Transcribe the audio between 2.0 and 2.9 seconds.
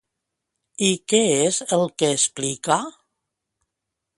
que explica?